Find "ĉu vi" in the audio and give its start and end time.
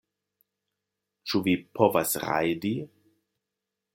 1.33-1.53